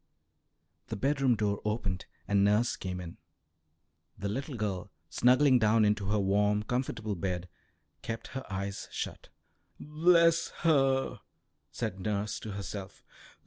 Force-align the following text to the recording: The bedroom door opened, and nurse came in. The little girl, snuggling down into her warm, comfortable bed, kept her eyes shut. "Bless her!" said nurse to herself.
The 0.87 0.95
bedroom 0.95 1.35
door 1.35 1.61
opened, 1.63 2.07
and 2.27 2.43
nurse 2.43 2.75
came 2.75 2.99
in. 2.99 3.17
The 4.17 4.29
little 4.29 4.55
girl, 4.55 4.89
snuggling 5.11 5.59
down 5.59 5.85
into 5.85 6.05
her 6.05 6.17
warm, 6.17 6.63
comfortable 6.63 7.13
bed, 7.13 7.47
kept 8.01 8.29
her 8.29 8.43
eyes 8.51 8.87
shut. 8.91 9.29
"Bless 9.79 10.49
her!" 10.61 11.19
said 11.69 11.99
nurse 11.99 12.39
to 12.39 12.53
herself. 12.53 13.03